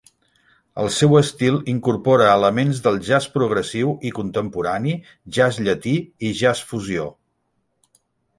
El 0.83 0.87
seu 0.93 1.11
estil 1.17 1.59
incorpora 1.73 2.29
elements 2.37 2.81
del 2.87 2.97
jazz 3.09 3.27
progressiu 3.35 3.93
i 4.09 4.13
contemporani, 4.21 4.97
jazz 5.39 5.61
llatí 5.69 5.95
i 6.01 6.33
jazz 6.41 6.65
fusió. 6.73 7.07